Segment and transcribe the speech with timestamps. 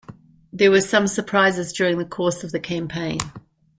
[0.51, 3.19] There were some surprises during the course of the campaign.